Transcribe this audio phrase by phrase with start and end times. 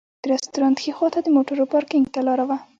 [0.21, 2.57] د رسټورانټ ښي خواته د موټرو پارکېنګ ته لاره وه.